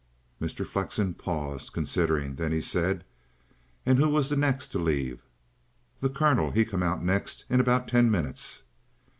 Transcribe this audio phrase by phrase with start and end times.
[0.41, 0.65] Mr.
[0.65, 3.03] Flexen paused, considering; then he said:
[3.85, 5.19] "And who was the next to leave?"
[5.99, 8.63] "The Colonel, 'e come out next in about ten minutes."